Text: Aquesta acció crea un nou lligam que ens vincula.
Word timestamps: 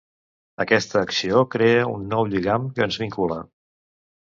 Aquesta 0.63 0.97
acció 1.07 1.43
crea 1.57 1.85
un 1.97 2.09
nou 2.15 2.27
lligam 2.33 2.67
que 2.79 2.87
ens 2.89 3.01
vincula. 3.05 3.41